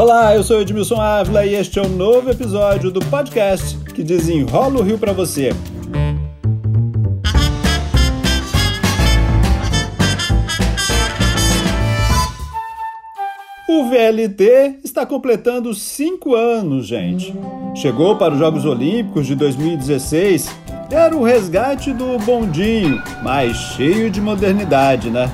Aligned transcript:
Olá, 0.00 0.32
eu 0.32 0.44
sou 0.44 0.60
Edmilson 0.60 1.00
Ávila 1.00 1.44
e 1.44 1.56
este 1.56 1.80
é 1.80 1.82
um 1.82 1.88
novo 1.88 2.30
episódio 2.30 2.88
do 2.88 3.00
podcast 3.06 3.76
que 3.92 4.04
desenrola 4.04 4.78
o 4.78 4.82
Rio 4.84 4.96
para 4.96 5.12
você. 5.12 5.50
O 13.68 13.90
VLT 13.90 14.78
está 14.84 15.04
completando 15.04 15.74
cinco 15.74 16.36
anos, 16.36 16.86
gente. 16.86 17.34
Chegou 17.74 18.14
para 18.14 18.34
os 18.34 18.38
Jogos 18.38 18.64
Olímpicos 18.64 19.26
de 19.26 19.34
2016. 19.34 20.48
Era 20.92 21.16
o 21.16 21.24
resgate 21.24 21.92
do 21.92 22.16
bondinho, 22.20 23.02
mas 23.24 23.56
cheio 23.74 24.08
de 24.12 24.20
modernidade, 24.20 25.10
né? 25.10 25.28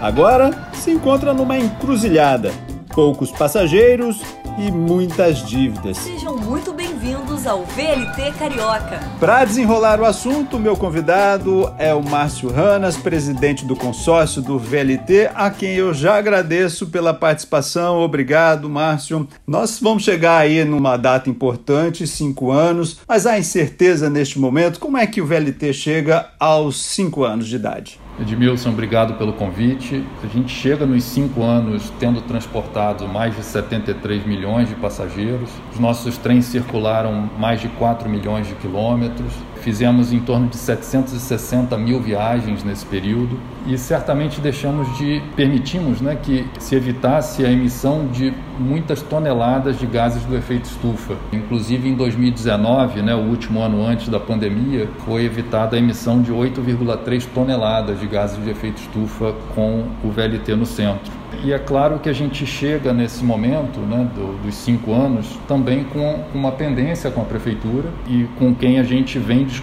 Agora 0.00 0.50
se 0.72 0.90
encontra 0.90 1.32
numa 1.32 1.56
encruzilhada. 1.56 2.50
Poucos 2.98 3.30
passageiros 3.30 4.20
e 4.58 4.72
muitas 4.72 5.46
dívidas. 5.46 5.98
Sejam 5.98 6.36
muito 6.36 6.72
bem-vindos 6.72 7.46
ao 7.46 7.64
VLT 7.64 8.32
Carioca. 8.36 8.98
Para 9.20 9.44
desenrolar 9.44 10.00
o 10.00 10.04
assunto, 10.04 10.58
meu 10.58 10.76
convidado 10.76 11.72
é 11.78 11.94
o 11.94 12.02
Márcio 12.02 12.50
Ranas, 12.50 12.96
presidente 12.96 13.64
do 13.64 13.76
consórcio 13.76 14.42
do 14.42 14.58
VLT, 14.58 15.30
a 15.32 15.48
quem 15.48 15.76
eu 15.76 15.94
já 15.94 16.16
agradeço 16.16 16.88
pela 16.88 17.14
participação. 17.14 18.00
Obrigado, 18.00 18.68
Márcio. 18.68 19.28
Nós 19.46 19.78
vamos 19.80 20.02
chegar 20.02 20.38
aí 20.38 20.64
numa 20.64 20.96
data 20.96 21.30
importante, 21.30 22.04
cinco 22.04 22.50
anos, 22.50 22.98
mas 23.06 23.26
há 23.26 23.38
incerteza 23.38 24.10
neste 24.10 24.40
momento. 24.40 24.80
Como 24.80 24.98
é 24.98 25.06
que 25.06 25.20
o 25.20 25.26
VLT 25.26 25.72
chega 25.72 26.30
aos 26.36 26.84
cinco 26.84 27.22
anos 27.22 27.46
de 27.46 27.54
idade? 27.54 28.00
Edmilson, 28.20 28.70
obrigado 28.70 29.14
pelo 29.14 29.32
convite. 29.32 30.04
A 30.24 30.26
gente 30.26 30.52
chega 30.52 30.84
nos 30.84 31.04
cinco 31.04 31.44
anos 31.44 31.92
tendo 32.00 32.20
transportado 32.20 33.06
mais 33.06 33.36
de 33.36 33.44
73 33.44 34.26
milhões 34.26 34.68
de 34.68 34.74
passageiros. 34.74 35.48
Os 35.72 35.78
nossos 35.78 36.18
trens 36.18 36.46
circularam 36.46 37.30
mais 37.38 37.60
de 37.60 37.68
4 37.68 38.08
milhões 38.08 38.48
de 38.48 38.54
quilômetros. 38.56 39.32
Fizemos 39.68 40.14
em 40.14 40.20
torno 40.20 40.48
de 40.48 40.56
760 40.56 41.76
mil 41.76 42.00
viagens 42.00 42.64
nesse 42.64 42.86
período 42.86 43.38
e 43.66 43.76
certamente 43.76 44.40
deixamos 44.40 44.96
de 44.96 45.22
permitimos, 45.36 46.00
né, 46.00 46.16
que 46.16 46.46
se 46.58 46.74
evitasse 46.74 47.44
a 47.44 47.52
emissão 47.52 48.06
de 48.06 48.32
muitas 48.58 49.02
toneladas 49.02 49.78
de 49.78 49.84
gases 49.84 50.24
do 50.24 50.34
efeito 50.34 50.64
estufa. 50.64 51.16
Inclusive 51.30 51.86
em 51.86 51.94
2019, 51.94 53.02
né, 53.02 53.14
o 53.14 53.18
último 53.18 53.60
ano 53.60 53.86
antes 53.86 54.08
da 54.08 54.18
pandemia, 54.18 54.88
foi 55.04 55.26
evitada 55.26 55.76
a 55.76 55.78
emissão 55.78 56.22
de 56.22 56.32
8,3 56.32 57.26
toneladas 57.34 58.00
de 58.00 58.06
gases 58.06 58.42
de 58.42 58.48
efeito 58.48 58.80
estufa 58.80 59.34
com 59.54 59.84
o 60.02 60.10
VLT 60.10 60.56
no 60.56 60.64
centro. 60.64 61.18
E 61.44 61.52
é 61.52 61.58
claro 61.58 61.98
que 61.98 62.08
a 62.08 62.12
gente 62.12 62.44
chega 62.46 62.92
nesse 62.92 63.22
momento, 63.22 63.78
né, 63.80 64.08
do, 64.14 64.42
dos 64.42 64.54
cinco 64.56 64.92
anos, 64.92 65.38
também 65.46 65.84
com 65.84 66.24
uma 66.34 66.50
pendência 66.50 67.10
com 67.10 67.20
a 67.20 67.24
prefeitura 67.24 67.90
e 68.08 68.26
com 68.38 68.52
quem 68.54 68.80
a 68.80 68.82
gente 68.82 69.18
vem 69.18 69.44
discutindo 69.44 69.57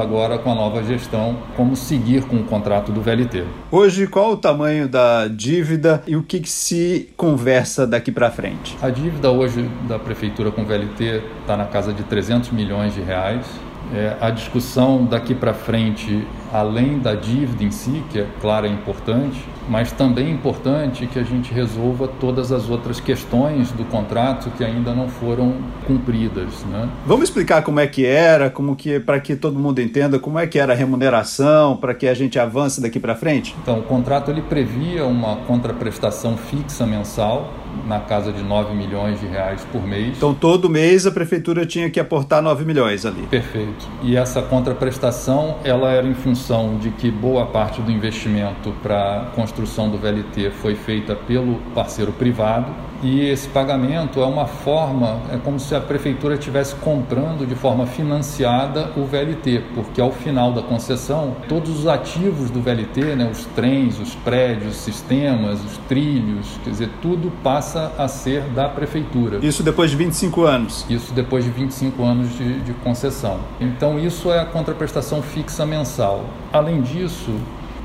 agora 0.00 0.38
com 0.38 0.50
a 0.50 0.54
nova 0.54 0.82
gestão 0.82 1.36
como 1.56 1.76
seguir 1.76 2.24
com 2.24 2.36
o 2.36 2.44
contrato 2.44 2.92
do 2.92 3.00
VLT. 3.00 3.44
Hoje, 3.70 4.06
qual 4.06 4.32
o 4.32 4.36
tamanho 4.36 4.88
da 4.88 5.28
dívida 5.28 6.02
e 6.06 6.16
o 6.16 6.22
que, 6.22 6.40
que 6.40 6.50
se 6.50 7.08
conversa 7.16 7.86
daqui 7.86 8.12
para 8.12 8.30
frente? 8.30 8.76
A 8.82 8.90
dívida 8.90 9.30
hoje 9.30 9.68
da 9.88 9.98
prefeitura 9.98 10.50
com 10.50 10.62
o 10.62 10.64
VLT 10.64 11.22
está 11.40 11.56
na 11.56 11.64
casa 11.64 11.92
de 11.92 12.02
300 12.02 12.50
milhões 12.50 12.94
de 12.94 13.00
reais. 13.00 13.46
É, 13.92 14.16
a 14.20 14.30
discussão 14.30 15.04
daqui 15.04 15.34
para 15.34 15.52
frente, 15.52 16.26
além 16.52 16.98
da 16.98 17.14
dívida 17.14 17.64
em 17.64 17.70
si, 17.70 18.02
que 18.10 18.20
é 18.20 18.26
claro 18.40 18.66
é 18.66 18.68
importante, 18.68 19.44
mas 19.68 19.92
também 19.92 20.26
é 20.26 20.30
importante 20.30 21.06
que 21.06 21.18
a 21.18 21.22
gente 21.22 21.52
resolva 21.52 22.08
todas 22.08 22.52
as 22.52 22.68
outras 22.68 23.00
questões 23.00 23.70
do 23.72 23.84
contrato 23.84 24.50
que 24.50 24.64
ainda 24.64 24.92
não 24.92 25.08
foram 25.08 25.54
cumpridas. 25.86 26.64
Né? 26.64 26.88
Vamos 27.06 27.24
explicar 27.24 27.62
como 27.62 27.80
é 27.80 27.86
que 27.86 28.04
era, 28.06 28.50
como 28.50 28.74
que 28.76 29.00
para 29.00 29.20
que 29.20 29.36
todo 29.36 29.58
mundo 29.58 29.80
entenda 29.80 30.18
como 30.18 30.38
é 30.38 30.46
que 30.46 30.58
era 30.58 30.72
a 30.72 30.76
remuneração, 30.76 31.76
para 31.76 31.94
que 31.94 32.06
a 32.06 32.14
gente 32.14 32.38
avance 32.38 32.80
daqui 32.80 32.98
para 32.98 33.14
frente. 33.14 33.54
Então, 33.62 33.78
o 33.78 33.82
contrato 33.82 34.30
ele 34.30 34.42
previa 34.42 35.04
uma 35.04 35.36
contraprestação 35.36 36.36
fixa 36.36 36.86
mensal 36.86 37.52
na 37.86 38.00
casa 38.00 38.32
de 38.32 38.42
9 38.42 38.74
milhões 38.74 39.20
de 39.20 39.26
reais 39.26 39.66
por 39.72 39.86
mês. 39.86 40.16
Então, 40.16 40.34
todo 40.34 40.68
mês 40.68 41.06
a 41.06 41.10
prefeitura 41.10 41.66
tinha 41.66 41.90
que 41.90 41.98
aportar 41.98 42.42
9 42.42 42.64
milhões 42.64 43.04
ali. 43.06 43.22
Perfeito. 43.22 43.88
E 44.02 44.16
essa 44.16 44.42
contraprestação, 44.42 45.56
ela 45.64 45.90
era 45.90 46.06
em 46.06 46.14
função 46.14 46.78
de 46.78 46.90
que 46.90 47.10
boa 47.10 47.46
parte 47.46 47.80
do 47.80 47.90
investimento 47.90 48.72
para 48.82 49.22
a 49.22 49.24
construção 49.34 49.88
do 49.90 49.98
VLT 49.98 50.50
foi 50.50 50.74
feita 50.74 51.14
pelo 51.14 51.56
parceiro 51.74 52.12
privado 52.12 52.89
e 53.02 53.20
esse 53.28 53.48
pagamento 53.48 54.20
é 54.20 54.26
uma 54.26 54.46
forma, 54.46 55.20
é 55.32 55.38
como 55.38 55.58
se 55.58 55.74
a 55.74 55.80
prefeitura 55.80 56.34
estivesse 56.34 56.74
comprando 56.76 57.46
de 57.46 57.54
forma 57.54 57.86
financiada 57.86 58.90
o 58.96 59.04
VLT, 59.04 59.64
porque 59.74 60.00
ao 60.00 60.12
final 60.12 60.52
da 60.52 60.62
concessão, 60.62 61.36
todos 61.48 61.80
os 61.80 61.86
ativos 61.86 62.50
do 62.50 62.60
VLT, 62.60 63.16
né, 63.16 63.28
os 63.30 63.46
trens, 63.46 63.98
os 63.98 64.14
prédios, 64.14 64.76
os 64.76 64.80
sistemas, 64.82 65.64
os 65.64 65.76
trilhos, 65.88 66.58
quer 66.62 66.70
dizer, 66.70 66.90
tudo 67.00 67.32
passa 67.42 67.92
a 67.96 68.06
ser 68.06 68.42
da 68.54 68.68
prefeitura. 68.68 69.38
Isso 69.42 69.62
depois 69.62 69.90
de 69.90 69.96
25 69.96 70.42
anos? 70.42 70.86
Isso 70.88 71.12
depois 71.12 71.44
de 71.44 71.50
25 71.50 72.02
anos 72.02 72.36
de, 72.36 72.60
de 72.60 72.72
concessão. 72.74 73.40
Então, 73.60 73.98
isso 73.98 74.30
é 74.30 74.40
a 74.40 74.44
contraprestação 74.44 75.22
fixa 75.22 75.64
mensal. 75.64 76.24
Além 76.52 76.82
disso, 76.82 77.32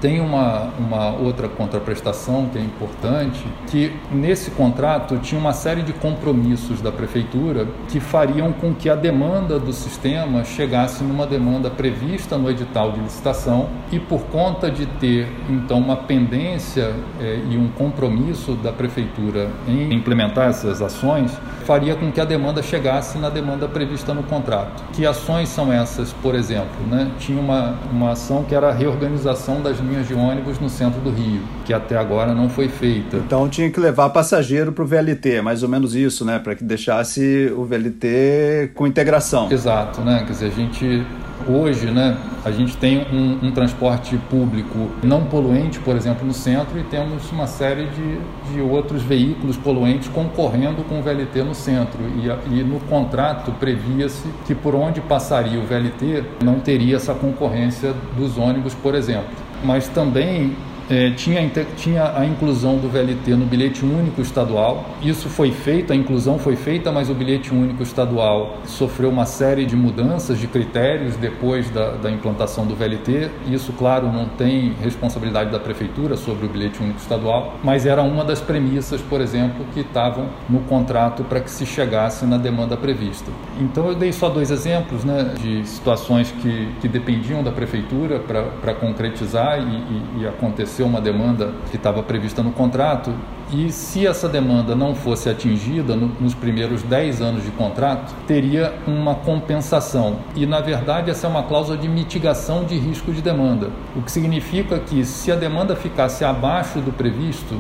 tem 0.02 0.20
uma, 0.20 0.70
uma 0.78 1.12
outra 1.12 1.48
contraprestação 1.48 2.48
que 2.52 2.58
é 2.58 2.62
importante, 2.62 3.44
que 3.68 3.94
nesse 4.12 4.52
contrato 4.52 5.18
tinha 5.20 5.40
uma 5.40 5.54
série 5.54 5.82
de 5.82 5.94
compromissos 5.94 6.82
da 6.82 6.92
prefeitura 6.92 7.68
que 7.90 8.00
fariam 8.00 8.52
com 8.52 8.74
que 8.74 8.90
a 8.90 8.96
demanda 8.96 9.60
do 9.60 9.74
sistema 9.74 10.44
chegasse 10.44 11.04
numa 11.04 11.26
demanda 11.26 11.70
prevista 11.70 12.38
no 12.38 12.50
edital 12.50 12.92
de 12.92 13.00
licitação 13.00 13.70
e 13.92 14.00
por 14.00 14.22
conta 14.26 14.70
de 14.70 14.86
ter 14.86 15.28
então 15.50 15.80
uma 15.80 15.96
pendência 15.96 16.94
eh, 17.20 17.40
e 17.50 17.58
um 17.58 17.68
compromisso 17.70 18.54
da 18.54 18.72
prefeitura 18.72 19.50
em 19.68 19.94
implementar 19.94 20.50
essas 20.50 20.82
ações, 20.82 21.32
faria 21.66 21.96
com 21.96 22.12
que 22.12 22.22
a 22.22 22.26
demanda 22.26 22.62
chegasse 22.62 23.18
na 23.18 23.30
demanda 23.30 23.68
prevista 23.68 24.14
no 24.14 24.24
contrato. 24.24 24.84
Que 24.94 25.06
ações 25.06 25.50
são 25.50 25.72
essas, 25.72 26.14
por 26.14 26.36
exemplo? 26.36 26.86
Né? 26.90 27.12
Tinha 27.20 27.40
uma, 27.40 27.76
uma 27.92 28.12
ação 28.12 28.44
que 28.44 28.54
era 28.54 28.70
a 28.70 28.72
reorganização 28.72 29.62
das 29.62 29.80
linhas 29.80 29.95
de 30.04 30.14
ônibus 30.14 30.60
no 30.60 30.70
centro 30.70 31.00
do 31.02 31.10
Rio, 31.10 31.42
que 31.66 31.74
até 31.74 31.98
agora 31.98 32.34
não 32.34 32.50
foi 32.50 32.68
feita. 32.68 33.18
Então 33.18 33.48
tinha 33.50 33.70
que 33.70 33.80
levar 33.80 34.10
passageiro 34.10 34.72
para 34.72 34.84
o 34.84 34.88
VLT, 34.88 35.42
mais 35.42 35.64
ou 35.64 35.70
menos 35.70 35.96
isso, 35.96 36.26
né? 36.26 36.40
Para 36.40 36.56
que 36.56 36.64
deixasse 36.64 37.52
o 37.56 37.64
VLT 37.64 38.72
com 38.74 38.88
integração. 38.88 39.52
Exato, 39.52 40.02
né? 40.02 40.24
Quer 40.26 40.34
dizer, 40.34 40.46
a 40.48 40.50
gente 40.50 41.06
hoje, 41.48 41.88
né, 41.88 42.18
a 42.44 42.52
gente 42.52 42.76
tem 42.78 43.06
um, 43.12 43.48
um, 43.48 43.52
transporte 43.52 44.18
público 44.30 44.90
não 45.04 45.26
poluente, 45.26 45.80
por 45.80 45.96
exemplo, 45.96 46.26
no 46.26 46.34
centro, 46.34 46.80
e 46.80 46.84
temos 46.84 47.32
uma 47.32 47.48
série 47.48 47.88
de, 47.88 48.54
de 48.54 48.62
outros 48.62 49.02
veículos 49.02 49.58
poluentes 49.58 50.08
concorrendo 50.10 50.84
com 50.84 51.00
o 51.00 51.04
VLT 51.04 51.44
no 51.44 51.54
centro. 51.54 52.00
E, 52.04 52.60
e 52.60 52.64
no 52.64 52.80
contrato 52.82 53.52
previa-se 53.60 54.28
que 54.46 54.56
por 54.56 54.76
onde 54.76 55.02
passaria 55.02 55.60
o 55.60 55.64
VLT 55.64 56.24
não 56.44 56.60
teria 56.60 56.96
essa 56.96 57.14
concorrência 57.14 57.94
dos 58.18 58.38
ônibus, 58.38 58.74
por 58.74 58.96
exemplo 58.96 59.45
mas 59.66 59.88
também 59.88 60.56
é, 60.90 61.10
tinha, 61.12 61.50
tinha 61.76 62.14
a 62.16 62.26
inclusão 62.26 62.78
do 62.78 62.88
VLT 62.88 63.36
no 63.36 63.46
bilhete 63.46 63.84
único 63.84 64.22
estadual. 64.22 64.86
Isso 65.02 65.30
foi 65.30 65.52
feito, 65.52 65.92
a 65.92 65.96
inclusão 65.96 66.38
foi 66.38 66.56
feita, 66.56 66.92
mas 66.92 67.10
o 67.10 67.14
bilhete 67.14 67.54
único 67.54 67.82
estadual 67.82 68.60
sofreu 68.66 69.10
uma 69.10 69.26
série 69.26 69.66
de 69.66 69.76
mudanças 69.76 70.40
de 70.40 70.48
critérios 70.48 71.16
depois 71.16 71.70
da, 71.70 71.92
da 71.92 72.12
implantação 72.12 72.66
do 72.66 72.76
VLT. 72.76 73.30
Isso, 73.48 73.74
claro, 73.74 74.12
não 74.12 74.26
tem 74.26 74.74
responsabilidade 74.82 75.52
da 75.52 75.60
prefeitura 75.60 76.16
sobre 76.16 76.46
o 76.46 76.50
bilhete 76.50 76.82
único 76.82 77.00
estadual, 77.00 77.56
mas 77.64 77.86
era 77.86 78.04
uma 78.04 78.24
das 78.24 78.42
premissas, 78.42 79.02
por 79.02 79.22
exemplo, 79.22 79.66
que 79.74 79.80
estavam 79.80 80.28
no 80.50 80.60
contrato 80.62 81.24
para 81.24 81.40
que 81.40 81.50
se 81.50 81.66
chegasse 81.66 82.26
na 82.26 82.38
demanda 82.38 82.78
prevista. 82.78 83.32
Então, 83.60 83.88
eu 83.88 83.96
dei 83.96 84.12
só 84.12 84.30
dois 84.30 84.52
exemplos 84.52 85.04
né, 85.04 85.34
de 85.42 85.66
situações 85.66 86.32
que, 86.42 86.70
que 86.80 86.88
dependiam 86.88 87.44
da 87.44 87.52
prefeitura 87.52 88.20
para 88.20 88.74
concretizar 88.76 89.60
e, 89.60 90.20
e, 90.20 90.22
e 90.22 90.28
acontecer 90.28 90.75
acontecer 90.76 90.84
uma 90.84 91.00
demanda 91.00 91.54
que 91.72 91.78
estava 91.78 92.04
prevista 92.04 92.44
no 92.44 92.52
contrato 92.52 93.14
e 93.54 93.72
se 93.72 94.06
essa 94.06 94.28
demanda 94.28 94.76
não 94.76 94.94
fosse 94.94 95.30
atingida 95.30 95.96
no, 95.96 96.08
nos 96.20 96.34
primeiros 96.34 96.82
10 96.84 97.22
anos 97.22 97.44
de 97.44 97.52
contrato, 97.52 98.14
teria 98.28 98.74
uma 98.86 99.16
compensação. 99.16 100.18
E, 100.36 100.46
na 100.46 100.60
verdade, 100.60 101.12
essa 101.12 101.28
é 101.28 101.30
uma 101.30 101.44
cláusula 101.44 101.78
de 101.78 101.88
mitigação 101.88 102.66
de 102.66 102.78
risco 102.78 103.14
de 103.14 103.22
demanda, 103.22 103.70
o 103.96 104.02
que 104.02 104.12
significa 104.12 104.80
que, 104.80 105.06
se 105.06 105.32
a 105.32 105.36
demanda 105.36 105.76
ficasse 105.76 106.26
abaixo 106.26 106.80
do 106.80 106.92
previsto, 106.92 107.56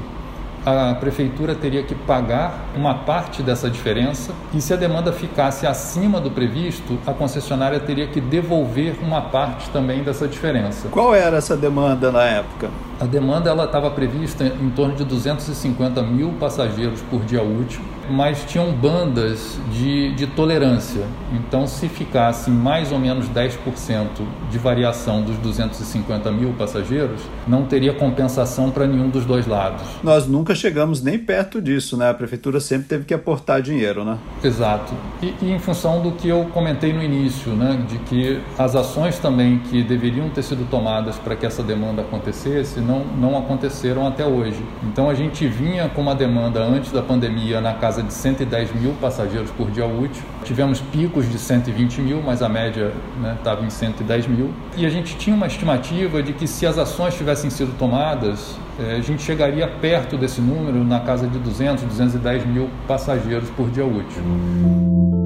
a 0.66 0.96
prefeitura 0.96 1.54
teria 1.54 1.84
que 1.84 1.94
pagar 1.94 2.66
uma 2.76 2.96
parte 2.96 3.44
dessa 3.44 3.70
diferença 3.70 4.34
e 4.54 4.60
se 4.60 4.74
a 4.74 4.76
demanda 4.76 5.14
ficasse 5.14 5.68
acima 5.68 6.20
do 6.20 6.32
previsto, 6.32 6.98
a 7.06 7.14
concessionária 7.14 7.80
teria 7.80 8.08
que 8.08 8.20
devolver 8.20 8.96
uma 9.02 9.22
parte 9.22 9.70
também 9.70 10.04
dessa 10.04 10.28
diferença. 10.28 10.88
Qual 10.90 11.14
era 11.14 11.38
essa 11.38 11.56
demanda 11.56 12.12
na 12.12 12.24
época? 12.24 12.70
A 13.00 13.06
demanda 13.06 13.50
ela 13.50 13.66
estava 13.66 13.92
prevista 13.92 14.44
em 14.46 14.70
torno 14.72 14.96
de 14.96 15.04
250 15.04 16.02
mil 16.02 16.34
passageiros 16.40 17.02
por 17.02 17.24
dia 17.24 17.44
útil 17.44 17.82
mas 18.10 18.44
tinham 18.46 18.72
bandas 18.72 19.60
de, 19.72 20.14
de 20.16 20.28
tolerância. 20.28 21.04
Então, 21.34 21.68
se 21.68 21.88
ficasse 21.88 22.50
mais 22.50 22.92
ou 22.92 23.00
menos 23.00 23.28
10% 23.30 24.08
de 24.50 24.58
variação 24.58 25.22
dos 25.22 25.38
250 25.38 26.32
mil 26.32 26.54
passageiros, 26.54 27.22
não 27.48 27.66
teria 27.66 27.94
compensação 27.94 28.72
para 28.72 28.88
nenhum 28.88 29.10
dos 29.10 29.26
dois 29.26 29.48
lados. 29.48 29.82
Nós 30.04 30.28
nunca 30.28 30.56
chegamos 30.56 31.02
nem 31.02 31.18
perto 31.18 31.62
disso, 31.62 31.98
né? 31.98 32.10
A 32.10 32.14
prefeitura 32.14 32.60
sempre 32.60 32.88
teve 32.88 33.06
que 33.06 33.14
aportar 33.14 33.62
dinheiro, 33.62 34.04
né? 34.04 34.18
Exato. 34.44 34.94
E, 35.22 35.34
e 35.42 35.52
em 35.52 35.60
função 35.60 36.02
do 36.02 36.12
que 36.12 36.28
eu 36.28 36.46
comentei 36.54 36.94
no 36.94 37.04
início, 37.04 37.52
né, 37.54 37.84
de 37.88 37.98
que 38.00 38.42
as 38.58 38.76
ações 38.76 39.20
também 39.20 39.60
que 39.60 39.84
deveriam 39.84 40.30
ter 40.30 40.44
sido 40.44 40.70
tomadas 40.70 41.18
para 41.18 41.36
que 41.36 41.46
essa 41.46 41.64
demanda 41.64 42.02
acontecesse 42.02 42.80
não, 42.80 43.04
não 43.06 43.38
aconteceram 43.38 44.08
até 44.08 44.26
hoje. 44.26 44.64
Então 44.84 45.10
a 45.10 45.14
gente 45.14 45.48
vinha 45.48 45.90
com 45.90 46.02
uma 46.02 46.16
demanda 46.16 46.62
antes 46.62 46.92
da 46.92 47.02
pandemia 47.02 47.62
na 47.62 47.74
casa 47.74 47.95
de 48.02 48.14
110 48.14 48.74
mil 48.76 48.94
passageiros 49.02 49.50
por 49.52 49.70
dia 49.72 49.86
útil. 49.86 50.24
Tivemos 50.44 50.80
picos 50.80 51.30
de 51.30 51.38
120 51.38 52.02
mil, 52.02 52.22
mas 52.22 52.42
a 52.42 52.50
média 52.50 52.92
estava 53.38 53.62
né, 53.62 53.68
em 53.68 53.70
110 53.70 54.28
mil. 54.28 54.54
E 54.78 54.86
a 54.86 54.90
gente 54.90 55.16
tinha 55.18 55.36
uma 55.36 55.48
estimativa 55.48 56.22
de 56.22 56.34
que 56.34 56.48
se 56.48 56.66
as 56.66 56.78
ações 56.78 57.16
tivessem 57.16 57.50
sido 57.50 57.78
tomadas, 57.78 58.56
eh, 58.80 58.98
a 58.98 59.02
gente 59.02 59.22
chegaria 59.22 59.68
perto 59.68 60.18
desse 60.18 60.42
número, 60.42 60.84
na 60.84 61.00
casa 61.00 61.28
de 61.28 61.40
200, 61.40 61.84
210 61.84 62.46
mil 62.46 62.70
passageiros 62.88 63.50
por 63.52 63.70
dia 63.70 63.86
útil. 63.86 65.25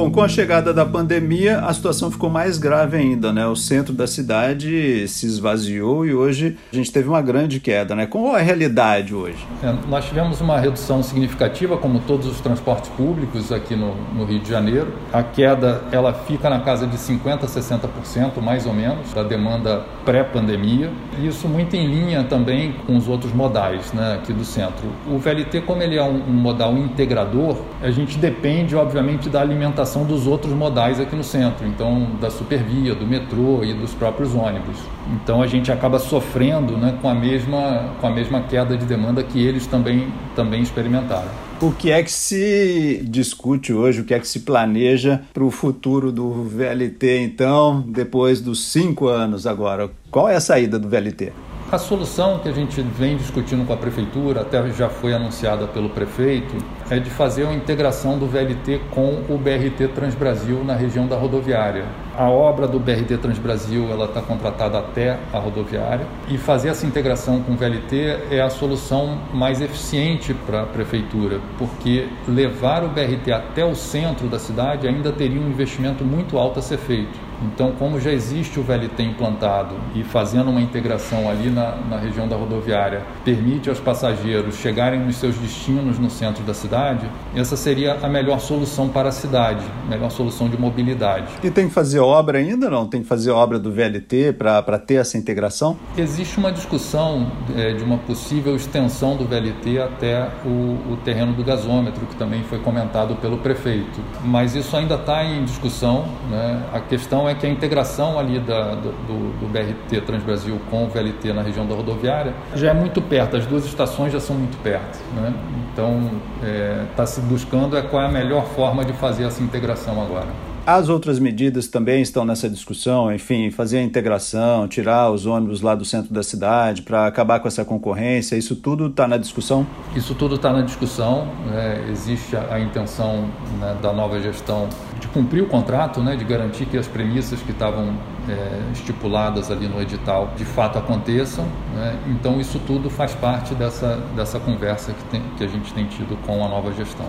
Bom, 0.00 0.10
com 0.10 0.22
a 0.22 0.28
chegada 0.28 0.72
da 0.72 0.86
pandemia, 0.86 1.58
a 1.58 1.74
situação 1.74 2.10
ficou 2.10 2.30
mais 2.30 2.56
grave 2.56 2.96
ainda, 2.96 3.34
né? 3.34 3.46
O 3.46 3.54
centro 3.54 3.92
da 3.92 4.06
cidade 4.06 5.06
se 5.06 5.26
esvaziou 5.26 6.06
e 6.06 6.14
hoje 6.14 6.56
a 6.72 6.74
gente 6.74 6.90
teve 6.90 7.06
uma 7.06 7.20
grande 7.20 7.60
queda, 7.60 7.94
né? 7.94 8.06
Qual 8.06 8.34
é 8.34 8.40
a 8.40 8.42
realidade 8.42 9.14
hoje? 9.14 9.46
É, 9.62 9.74
nós 9.90 10.06
tivemos 10.06 10.40
uma 10.40 10.58
redução 10.58 11.02
significativa, 11.02 11.76
como 11.76 12.00
todos 12.00 12.26
os 12.26 12.40
transportes 12.40 12.88
públicos 12.96 13.52
aqui 13.52 13.76
no, 13.76 13.94
no 14.14 14.24
Rio 14.24 14.40
de 14.40 14.48
Janeiro. 14.48 14.90
A 15.12 15.22
queda, 15.22 15.82
ela 15.92 16.14
fica 16.14 16.48
na 16.48 16.60
casa 16.60 16.86
de 16.86 16.96
50% 16.96 17.44
a 17.44 17.46
60%, 17.46 18.40
mais 18.40 18.64
ou 18.64 18.72
menos, 18.72 19.12
da 19.12 19.22
demanda 19.22 19.84
pré-pandemia. 20.06 20.90
Isso 21.22 21.46
muito 21.46 21.76
em 21.76 21.86
linha 21.86 22.24
também 22.24 22.72
com 22.86 22.96
os 22.96 23.06
outros 23.06 23.34
modais, 23.34 23.92
né? 23.92 24.14
Aqui 24.14 24.32
do 24.32 24.46
centro. 24.46 24.88
O 25.06 25.18
VLT, 25.18 25.60
como 25.60 25.82
ele 25.82 25.98
é 25.98 26.02
um, 26.02 26.22
um 26.26 26.32
modal 26.32 26.74
integrador, 26.78 27.58
a 27.82 27.90
gente 27.90 28.16
depende, 28.16 28.74
obviamente, 28.74 29.28
da 29.28 29.42
alimentação 29.42 29.89
dos 30.04 30.26
outros 30.26 30.52
modais 30.52 31.00
aqui 31.00 31.14
no 31.14 31.24
centro, 31.24 31.66
então 31.66 32.16
da 32.20 32.30
supervia, 32.30 32.94
do 32.94 33.06
metrô 33.06 33.62
e 33.64 33.74
dos 33.74 33.92
próprios 33.92 34.34
ônibus. 34.34 34.76
Então 35.14 35.42
a 35.42 35.46
gente 35.46 35.70
acaba 35.70 35.98
sofrendo 35.98 36.76
né, 36.76 36.98
com, 37.02 37.08
a 37.08 37.14
mesma, 37.14 37.90
com 38.00 38.06
a 38.06 38.10
mesma 38.10 38.42
queda 38.42 38.76
de 38.76 38.84
demanda 38.84 39.22
que 39.22 39.44
eles 39.44 39.66
também, 39.66 40.12
também 40.34 40.62
experimentaram. 40.62 41.28
O 41.60 41.72
que 41.72 41.90
é 41.90 42.02
que 42.02 42.10
se 42.10 43.04
discute 43.04 43.72
hoje, 43.72 44.00
o 44.00 44.04
que 44.04 44.14
é 44.14 44.18
que 44.18 44.26
se 44.26 44.40
planeja 44.40 45.20
para 45.34 45.44
o 45.44 45.50
futuro 45.50 46.10
do 46.10 46.44
VLT, 46.44 47.18
então, 47.20 47.84
depois 47.86 48.40
dos 48.40 48.72
cinco 48.72 49.08
anos 49.08 49.46
agora? 49.46 49.90
Qual 50.10 50.26
é 50.26 50.36
a 50.36 50.40
saída 50.40 50.78
do 50.78 50.88
VLT? 50.88 51.32
A 51.70 51.78
solução 51.78 52.38
que 52.38 52.48
a 52.48 52.52
gente 52.52 52.80
vem 52.80 53.16
discutindo 53.16 53.64
com 53.64 53.72
a 53.72 53.76
prefeitura, 53.76 54.40
até 54.40 54.72
já 54.72 54.88
foi 54.88 55.12
anunciada 55.12 55.68
pelo 55.68 55.90
prefeito, 55.90 56.56
é 56.90 56.98
de 56.98 57.08
fazer 57.08 57.44
uma 57.44 57.54
integração 57.54 58.18
do 58.18 58.26
VLT 58.26 58.80
com 58.90 59.22
o 59.28 59.38
BRT 59.38 59.88
Transbrasil 59.94 60.64
na 60.64 60.74
região 60.74 61.06
da 61.06 61.16
rodoviária. 61.16 61.84
A 62.16 62.28
obra 62.28 62.66
do 62.66 62.80
BRT 62.80 63.16
Transbrasil 63.18 63.86
está 64.04 64.20
contratada 64.20 64.78
até 64.78 65.16
a 65.32 65.38
rodoviária 65.38 66.04
e 66.28 66.36
fazer 66.36 66.70
essa 66.70 66.84
integração 66.84 67.40
com 67.42 67.52
o 67.52 67.56
VLT 67.56 68.18
é 68.30 68.40
a 68.40 68.50
solução 68.50 69.18
mais 69.32 69.60
eficiente 69.60 70.34
para 70.34 70.62
a 70.62 70.66
prefeitura, 70.66 71.40
porque 71.56 72.08
levar 72.26 72.82
o 72.82 72.88
BRT 72.88 73.32
até 73.32 73.64
o 73.64 73.76
centro 73.76 74.26
da 74.26 74.38
cidade 74.38 74.88
ainda 74.88 75.12
teria 75.12 75.40
um 75.40 75.48
investimento 75.48 76.04
muito 76.04 76.36
alto 76.36 76.58
a 76.58 76.62
ser 76.62 76.78
feito. 76.78 77.29
Então, 77.42 77.72
como 77.72 78.00
já 78.00 78.12
existe 78.12 78.60
o 78.60 78.62
VLT 78.62 79.02
implantado 79.02 79.74
e 79.94 80.02
fazendo 80.02 80.50
uma 80.50 80.60
integração 80.60 81.28
ali 81.28 81.50
na, 81.50 81.76
na 81.76 81.96
região 81.96 82.28
da 82.28 82.36
rodoviária, 82.36 83.02
permite 83.24 83.68
aos 83.68 83.80
passageiros 83.80 84.56
chegarem 84.56 85.00
nos 85.00 85.16
seus 85.16 85.36
destinos 85.36 85.98
no 85.98 86.10
centro 86.10 86.42
da 86.44 86.54
cidade, 86.54 87.08
essa 87.34 87.56
seria 87.56 87.94
a 88.02 88.08
melhor 88.08 88.40
solução 88.40 88.88
para 88.88 89.08
a 89.08 89.12
cidade, 89.12 89.64
melhor 89.88 90.10
solução 90.10 90.48
de 90.48 90.58
mobilidade. 90.58 91.28
E 91.42 91.50
tem 91.50 91.68
que 91.68 91.74
fazer 91.74 92.00
obra 92.00 92.38
ainda 92.38 92.68
não? 92.68 92.86
Tem 92.86 93.02
que 93.02 93.08
fazer 93.08 93.30
obra 93.30 93.58
do 93.58 93.72
VLT 93.72 94.34
para 94.34 94.78
ter 94.78 94.94
essa 94.94 95.16
integração? 95.16 95.76
Existe 95.96 96.38
uma 96.38 96.52
discussão 96.52 97.30
é, 97.56 97.72
de 97.72 97.82
uma 97.82 97.98
possível 97.98 98.54
extensão 98.54 99.16
do 99.16 99.24
VLT 99.24 99.80
até 99.80 100.28
o, 100.44 100.92
o 100.92 100.98
terreno 101.04 101.32
do 101.32 101.42
gasômetro, 101.42 102.06
que 102.06 102.16
também 102.16 102.42
foi 102.44 102.58
comentado 102.58 103.16
pelo 103.16 103.38
prefeito. 103.38 104.00
Mas 104.24 104.54
isso 104.54 104.76
ainda 104.76 104.94
está 104.94 105.24
em 105.24 105.44
discussão. 105.44 106.04
Né? 106.30 106.62
A 106.72 106.80
questão 106.80 107.28
é 107.28 107.29
é 107.30 107.34
que 107.34 107.46
a 107.46 107.48
integração 107.48 108.18
ali 108.18 108.38
da, 108.38 108.74
do, 108.74 108.92
do, 109.38 109.48
BRT 109.48 110.00
Transbrasil 110.02 110.60
com 110.70 110.84
o 110.84 110.88
VLT 110.88 111.32
na 111.32 111.42
região 111.42 111.66
da 111.66 111.74
rodoviária 111.74 112.34
já 112.54 112.70
é 112.70 112.74
muito 112.74 113.00
perto, 113.00 113.36
as 113.36 113.46
duas 113.46 113.64
estações 113.64 114.12
já 114.12 114.20
são 114.20 114.36
muito 114.36 114.60
perto. 114.62 114.98
Né? 115.14 115.32
Então, 115.72 116.10
está 116.36 116.46
é, 116.46 116.84
tá 116.96 117.06
se 117.06 117.20
buscando 117.20 117.76
é 117.76 117.82
qual 117.82 118.02
é 118.02 118.06
a 118.06 118.10
melhor 118.10 118.44
forma 118.46 118.84
de 118.84 118.92
fazer 118.94 119.24
essa 119.24 119.42
integração 119.42 120.00
agora. 120.02 120.28
As 120.66 120.88
outras 120.88 121.18
medidas 121.18 121.66
também 121.68 122.02
estão 122.02 122.24
nessa 122.24 122.48
discussão, 122.48 123.12
enfim, 123.12 123.50
fazer 123.50 123.78
a 123.78 123.82
integração, 123.82 124.68
tirar 124.68 125.10
os 125.10 125.24
ônibus 125.24 125.62
lá 125.62 125.74
do 125.74 125.84
centro 125.84 126.12
da 126.12 126.22
cidade 126.22 126.82
para 126.82 127.06
acabar 127.06 127.40
com 127.40 127.48
essa 127.48 127.64
concorrência, 127.64 128.36
isso 128.36 128.54
tudo 128.54 128.88
está 128.88 129.08
na 129.08 129.16
discussão? 129.16 129.66
Isso 129.96 130.14
tudo 130.14 130.34
está 130.34 130.52
na 130.52 130.60
discussão, 130.60 131.26
né? 131.46 131.86
existe 131.90 132.36
a, 132.36 132.54
a 132.54 132.60
intenção 132.60 133.24
né, 133.58 133.76
da 133.80 133.92
nova 133.92 134.20
gestão 134.20 134.68
de 135.00 135.08
cumprir 135.08 135.42
o 135.42 135.46
contrato, 135.46 136.02
né, 136.02 136.14
de 136.14 136.24
garantir 136.24 136.66
que 136.66 136.76
as 136.76 136.86
premissas 136.86 137.40
que 137.40 137.52
estavam 137.52 137.96
é, 138.28 138.72
estipuladas 138.72 139.50
ali 139.50 139.66
no 139.66 139.80
edital 139.80 140.32
de 140.36 140.44
fato 140.44 140.78
aconteçam. 140.78 141.46
Né? 141.74 141.98
Então, 142.08 142.38
isso 142.38 142.60
tudo 142.66 142.90
faz 142.90 143.14
parte 143.14 143.54
dessa, 143.54 143.96
dessa 144.14 144.38
conversa 144.38 144.92
que, 144.92 145.04
tem, 145.04 145.22
que 145.38 145.44
a 145.44 145.48
gente 145.48 145.72
tem 145.72 145.86
tido 145.86 146.16
com 146.26 146.44
a 146.44 146.48
nova 146.48 146.70
gestão. 146.72 147.06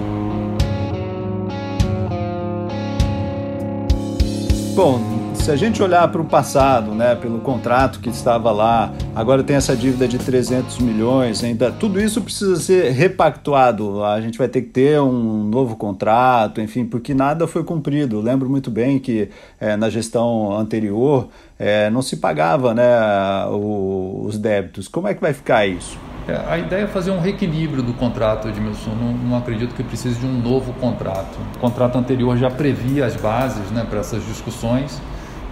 Bom, 4.74 5.02
se 5.36 5.52
a 5.52 5.56
gente 5.58 5.84
olhar 5.84 6.08
para 6.08 6.22
o 6.22 6.26
passado, 6.26 6.96
né, 6.96 7.14
pelo 7.14 7.40
contrato 7.40 8.00
que 8.00 8.10
estava 8.10 8.52
lá, 8.52 8.94
agora 9.14 9.44
tem 9.44 9.58
essa 9.58 9.76
dívida 9.76 10.08
de 10.08 10.18
300 10.18 10.80
milhões, 10.80 11.44
ainda 11.44 11.70
tudo 11.72 12.00
isso 12.00 12.22
precisa 12.22 12.56
ser 12.56 12.92
repactuado. 12.92 14.02
A 14.02 14.22
gente 14.22 14.38
vai 14.38 14.48
ter 14.48 14.62
que 14.62 14.70
ter 14.70 15.02
um 15.02 15.44
novo 15.44 15.76
contrato, 15.76 16.62
enfim, 16.62 16.86
porque 16.86 17.14
nada 17.14 17.48
foi 17.48 17.66
cumprido. 17.66 18.18
Eu 18.18 18.22
lembro 18.22 18.50
muito 18.50 18.72
bem 18.72 18.98
que 18.98 19.30
é, 19.60 19.76
na 19.76 19.90
gestão 19.90 20.58
anterior 20.58 21.28
é, 21.60 21.90
não 21.90 22.02
se 22.02 22.16
pagava, 22.18 22.74
né, 22.74 23.46
o, 23.48 24.24
os 24.26 24.38
débitos. 24.38 24.88
Como 24.88 25.08
é 25.08 25.14
que 25.14 25.20
vai 25.20 25.34
ficar 25.34 25.68
isso? 25.68 25.98
É, 26.28 26.40
a 26.48 26.58
ideia 26.58 26.84
é 26.84 26.88
fazer 26.88 27.12
um 27.12 27.20
reequilíbrio 27.20 27.82
do 27.82 27.94
contrato, 27.94 28.48
Edmilson. 28.48 28.92
Não, 28.92 29.14
não 29.14 29.38
acredito 29.38 29.74
que 29.74 29.84
precise 29.84 30.20
de 30.20 30.26
um 30.26 30.40
novo 30.40 30.74
contrato. 30.74 31.38
O 31.56 31.60
contrato 31.60 31.98
anterior 31.98 32.38
já 32.38 32.50
previa 32.50 33.06
as 33.06 33.16
bases 33.16 33.72
né, 33.72 33.86
para 33.90 34.00
essas 34.00 34.26
discussões 34.26 35.02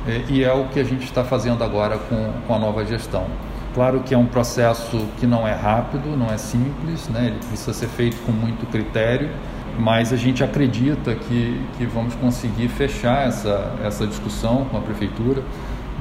é, 0.07 0.23
e 0.29 0.43
é 0.43 0.53
o 0.53 0.65
que 0.65 0.79
a 0.79 0.83
gente 0.83 1.03
está 1.03 1.23
fazendo 1.23 1.63
agora 1.63 1.97
com, 1.97 2.31
com 2.47 2.53
a 2.53 2.59
nova 2.59 2.85
gestão. 2.85 3.25
Claro 3.73 4.01
que 4.01 4.13
é 4.13 4.17
um 4.17 4.25
processo 4.25 5.05
que 5.19 5.27
não 5.27 5.47
é 5.47 5.53
rápido, 5.53 6.17
não 6.17 6.31
é 6.31 6.37
simples, 6.37 7.07
né? 7.07 7.27
ele 7.27 7.37
precisa 7.47 7.73
ser 7.73 7.87
feito 7.87 8.17
com 8.25 8.31
muito 8.31 8.65
critério, 8.71 9.29
mas 9.77 10.11
a 10.11 10.17
gente 10.17 10.43
acredita 10.43 11.13
que, 11.13 11.61
que 11.77 11.85
vamos 11.85 12.15
conseguir 12.15 12.67
fechar 12.67 13.27
essa, 13.27 13.73
essa 13.83 14.07
discussão 14.07 14.65
com 14.65 14.77
a 14.77 14.81
Prefeitura 14.81 15.43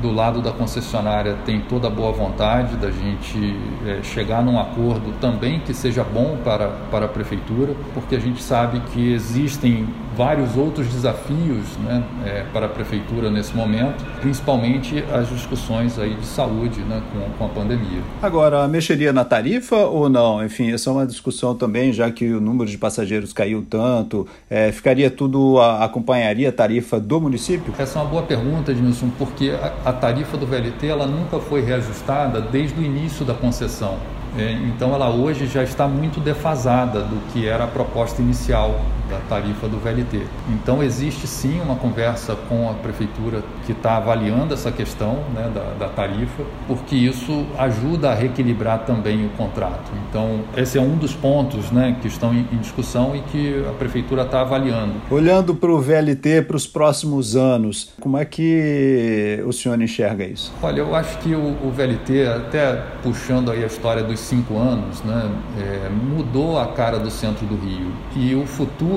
do 0.01 0.13
lado 0.13 0.41
da 0.41 0.53
concessionária 0.53 1.37
tem 1.45 1.61
toda 1.61 1.89
a 1.89 1.91
boa 1.91 2.13
vontade 2.13 2.77
da 2.77 2.91
gente 2.91 3.57
é, 3.87 4.03
chegar 4.03 4.43
num 4.43 4.59
acordo 4.59 5.13
também 5.21 5.61
que 5.61 5.75
seja 5.75 6.05
bom 6.05 6.39
para, 6.45 6.69
para 6.91 7.07
a 7.07 7.09
prefeitura, 7.09 7.75
porque 7.95 8.17
a 8.17 8.21
gente 8.21 8.43
sabe 8.43 8.81
que 8.93 9.13
existem 9.13 9.89
vários 10.19 10.57
outros 10.57 10.89
desafios 10.89 11.77
né, 11.85 12.03
é, 12.27 12.45
para 12.53 12.67
a 12.67 12.69
prefeitura 12.69 13.31
nesse 13.31 13.55
momento, 13.55 14.05
principalmente 14.21 15.05
as 15.13 15.29
discussões 15.29 15.97
aí 15.97 16.15
de 16.15 16.27
saúde 16.27 16.81
né, 16.81 17.01
com, 17.13 17.39
com 17.39 17.45
a 17.45 17.49
pandemia. 17.49 18.03
Agora, 18.21 18.67
mexeria 18.67 19.13
na 19.13 19.25
tarifa 19.25 19.77
ou 19.77 20.09
não? 20.09 20.45
Enfim, 20.45 20.73
essa 20.73 20.91
é 20.91 20.93
uma 20.93 21.07
discussão 21.07 21.55
também, 21.55 21.93
já 21.93 22.11
que 22.11 22.33
o 22.33 22.41
número 22.41 22.69
de 22.69 22.77
passageiros 22.77 23.33
caiu 23.33 23.65
tanto, 23.71 24.27
é, 24.51 24.73
ficaria 24.73 25.09
tudo, 25.09 25.61
a, 25.61 25.85
acompanharia 25.85 26.49
a 26.49 26.53
tarifa 26.53 26.99
do 26.99 27.21
município? 27.21 27.73
Essa 27.79 28.01
é 28.01 28.03
uma 28.03 28.11
boa 28.11 28.23
pergunta, 28.25 28.73
Edmilson, 28.73 29.11
porque 29.17 29.51
a, 29.51 29.91
a 29.91 29.93
tarifa 29.93 30.37
do 30.37 30.45
VLT 30.49 30.85
ela 30.85 31.07
nunca 31.07 31.39
foi 31.39 31.63
reajustada 31.63 32.41
desde 32.41 32.81
o 32.81 32.83
início 32.83 33.25
da 33.25 33.35
concessão. 33.35 33.97
É, 34.37 34.53
então 34.53 34.93
ela 34.93 35.11
hoje 35.11 35.47
já 35.47 35.63
está 35.63 35.87
muito 35.87 36.19
defasada 36.19 37.03
do 37.03 37.17
que 37.33 37.47
era 37.47 37.65
a 37.65 37.67
proposta 37.69 38.21
inicial 38.21 38.81
da 39.09 39.19
tarifa 39.29 39.69
do 39.69 39.79
VLT. 39.79 40.23
Então 40.51 40.83
existe 40.83 41.27
sim 41.27 41.61
uma 41.61 41.77
conversa 41.77 42.37
com 42.49 42.71
a 42.71 42.75
prefeitura 42.75 43.43
que 43.67 43.73
está 43.73 43.97
avaliando 43.97 44.55
essa 44.55 44.71
questão 44.71 45.19
né, 45.35 45.51
da, 45.55 45.87
da, 45.87 45.89
tarifa, 45.89 46.45
porque 46.67 46.95
isso 46.95 47.47
ajuda 47.59 48.11
a 48.11 48.15
reequilibrar 48.15 48.81
também 48.81 49.27
o 49.27 49.31
contrato. 49.31 49.91
Então 50.09 50.41
esse 50.57 50.79
é 50.79 50.81
um 50.81 50.97
dos 50.97 51.15
pontos 51.15 51.71
né, 51.71 51.97
que 52.01 52.09
estão 52.09 52.35
em, 52.35 52.47
em 52.53 52.59
discussão 52.59 53.17
e 53.17 53.21
que 53.21 53.65
a 53.69 53.73
prefeitura 53.73 54.23
está 54.23 54.43
avaliando. 54.43 54.95
Olhando 55.11 55.55
para 55.55 55.71
o 55.71 55.81
VLT 55.81 56.43
para 56.43 56.57
os 56.57 56.67
próximos 56.67 57.37
anos, 57.37 57.93
como 58.01 58.17
é 58.17 58.25
que 58.25 59.43
o 59.47 59.53
senhor 59.53 59.81
enxerga 59.81 60.25
isso? 60.25 60.53
Olha, 60.63 60.81
eu 60.81 60.95
acho 60.95 61.19
que 61.19 61.35
o, 61.35 61.57
o 61.65 61.71
VLT, 61.71 62.27
até 62.27 62.83
puxando 63.03 63.51
aí 63.51 63.63
a 63.63 63.67
história 63.67 64.03
dos 64.03 64.21
cinco 64.21 64.57
anos, 64.57 65.03
né, 65.03 65.31
é, 65.59 65.89
mudou 65.89 66.59
a 66.59 66.67
cara 66.69 66.99
do 66.99 67.11
centro 67.11 67.47
do 67.47 67.57
Rio. 67.57 67.93
E 68.17 68.35
o 68.35 68.47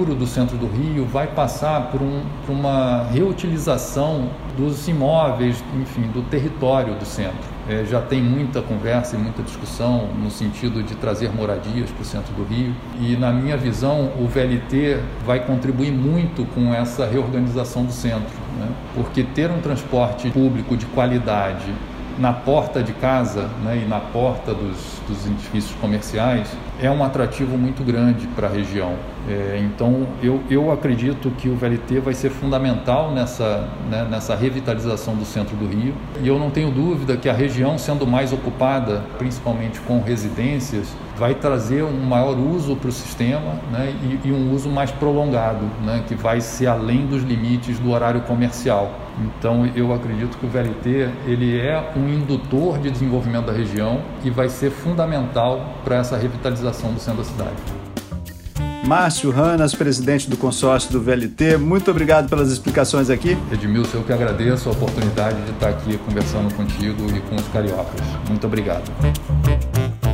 futuro 0.01 0.15
do 0.15 0.25
centro 0.25 0.58
do 0.58 0.65
Rio 0.65 1.05
vai 1.05 1.27
passar 1.27 1.91
por, 1.91 2.01
um, 2.01 2.22
por 2.46 2.53
uma 2.53 3.03
reutilização 3.12 4.29
dos 4.58 4.88
imóveis, 4.88 5.63
enfim, 5.79 6.08
do 6.12 6.24
território 6.24 6.96
do 6.96 7.05
centro. 7.05 7.51
É, 7.70 7.86
já 7.86 8.01
tem 8.01 8.20
muita 8.20 8.63
conversa 8.63 9.15
e 9.15 9.20
muita 9.20 9.43
discussão 9.43 10.08
no 10.08 10.31
sentido 10.31 10.81
de 10.81 10.96
trazer 10.96 11.31
moradias 11.31 11.91
para 11.91 12.01
o 12.01 12.05
centro 12.05 12.34
do 12.34 12.43
Rio. 12.43 12.74
E, 13.00 13.15
na 13.15 13.31
minha 13.31 13.55
visão, 13.55 14.12
o 14.20 14.27
VLT 14.27 15.00
vai 15.24 15.39
contribuir 15.39 15.91
muito 15.91 16.46
com 16.55 16.74
essa 16.74 17.05
reorganização 17.05 17.86
do 17.86 17.91
centro, 17.91 18.34
né? 18.60 18.70
porque 18.96 19.24
ter 19.24 19.51
um 19.51 19.62
transporte 19.62 20.31
público 20.31 20.75
de 20.75 20.88
qualidade 20.88 21.72
na 22.22 22.32
porta 22.32 22.84
de 22.84 22.94
casa 22.94 23.50
né, 23.63 23.82
e 23.84 23.90
na 23.90 24.00
porta 24.00 24.54
dos, 24.54 25.01
dos 25.08 25.25
edifícios 25.25 25.75
comerciais 25.82 26.56
é 26.80 26.90
um 26.90 27.04
atrativo 27.04 27.58
muito 27.58 27.84
grande 27.84 28.28
para 28.28 28.48
a 28.48 28.50
região. 28.50 28.94
É, 29.28 29.60
então, 29.60 30.08
eu, 30.22 30.40
eu 30.48 30.72
acredito 30.72 31.32
que 31.32 31.50
o 31.50 31.56
VLT 31.56 32.00
vai 32.00 32.13
ser 32.13 32.30
fundamental 32.30 33.12
nessa, 33.12 33.68
né, 33.90 34.08
nessa 34.10 34.36
revitalização 34.36 35.16
do 35.16 35.25
centro 35.25 35.56
do 35.56 35.66
Rio. 35.66 35.96
E 36.22 36.28
eu 36.28 36.38
não 36.38 36.51
tenho 36.51 36.70
dúvida 36.70 37.18
que 37.18 37.28
a 37.28 37.34
região, 37.34 37.78
sendo 37.80 38.06
mais 38.06 38.32
ocupada, 38.32 39.04
principalmente 39.18 39.80
com 39.82 40.00
residências, 40.00 40.96
vai 41.22 41.36
trazer 41.36 41.84
um 41.84 42.04
maior 42.04 42.36
uso 42.36 42.75
para 42.75 42.90
o 42.90 42.92
sistema 42.92 43.54
né, 43.72 43.94
e, 44.01 44.28
e, 44.28 44.32
um 44.32 44.51
uso 44.51 44.68
mais 44.68 44.90
prolongado, 44.90 45.63
né, 45.86 46.04
que 46.08 46.16
vai 46.16 46.42
ser 46.42 46.66
além 46.66 47.06
dos 47.06 47.22
limites 47.22 47.78
do 47.78 47.92
horário 47.92 48.22
comercial. 48.22 48.92
Então, 49.20 49.70
eu 49.75 49.94
acredito 49.94 50.36
que 50.36 50.48
o 50.48 50.50
VLT 50.50 51.12
ele 51.28 51.60
é 51.60 51.92
um 51.96 52.10
indutor 52.10 52.80
de 52.80 52.90
desenvolvimento 52.90 53.46
da 53.46 53.54
região 53.54 54.01
e 54.24 54.32
vai 54.32 54.50
ser 54.50 54.72
fundamental 54.72 55.75
para 55.84 55.98
essa 55.98 56.18
revitalização 56.18 56.92
do 56.92 57.00
centro 57.00 57.22
da 57.22 57.30
cidade. 57.30 57.56
Márcio 58.84 59.30
Ranas, 59.30 59.75
presidente 59.75 60.28
do 60.28 60.36
consórcio 60.36 60.92
do 60.92 61.00
VLT, 61.00 61.56
muito 61.58 61.92
obrigado 61.92 62.30
pelas 62.30 62.51
explicações 62.51 63.12
aqui. 63.12 63.38
Edmilson, 63.51 64.00
eu 64.00 64.04
que 64.04 64.12
agradeço 64.12 64.70
a 64.70 64.72
oportunidade 64.72 65.40
de 65.44 65.51
estar 65.51 65.70
aqui 65.70 66.00
conversando 66.00 66.51
contigo 66.56 67.16
e 67.16 67.20
com 67.20 67.36
os 67.36 67.48
cariocas. 67.50 68.01
Muito 68.28 68.48
obrigado. 68.48 68.92